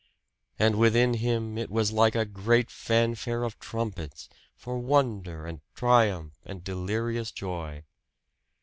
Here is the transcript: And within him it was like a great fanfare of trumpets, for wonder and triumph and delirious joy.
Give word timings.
And 0.57 0.77
within 0.79 1.13
him 1.13 1.59
it 1.59 1.69
was 1.69 1.91
like 1.91 2.15
a 2.15 2.25
great 2.25 2.71
fanfare 2.71 3.43
of 3.43 3.59
trumpets, 3.59 4.29
for 4.55 4.79
wonder 4.79 5.45
and 5.45 5.61
triumph 5.75 6.39
and 6.43 6.63
delirious 6.63 7.31
joy. 7.31 7.83